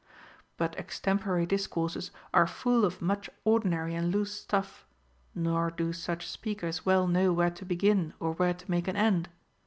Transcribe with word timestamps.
But 0.57 0.75
extemporary 0.79 1.45
discourses 1.45 2.09
are 2.33 2.47
full 2.47 2.85
of 2.85 3.03
much 3.03 3.29
ordinary 3.43 3.93
and 3.93 4.11
loose 4.11 4.33
stuff, 4.33 4.83
nor 5.35 5.69
do 5.69 5.93
such 5.93 6.27
speakers 6.27 6.79
Λνεΐΐ 6.87 7.11
know 7.11 7.33
where 7.33 7.51
to 7.51 7.63
begin 7.63 8.15
or 8.19 8.31
where 8.31 8.55
to 8.55 8.71
make 8.71 8.87
an 8.87 8.95
end. 8.95 9.29